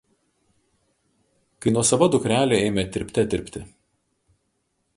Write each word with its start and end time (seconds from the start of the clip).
kai 1.65 1.73
nuosava 1.75 2.07
dukrelė 2.15 2.59
ėmė 2.69 2.87
tirpte 2.97 3.27
tirpti 3.35 3.63